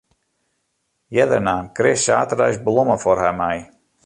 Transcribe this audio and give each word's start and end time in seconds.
Earder 1.19 1.43
naam 1.49 1.69
Chris 1.81 2.07
saterdeis 2.09 2.59
blommen 2.71 2.99
foar 3.05 3.23
har 3.27 3.37
mei. 3.45 3.57